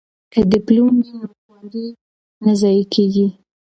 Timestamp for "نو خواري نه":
1.19-2.53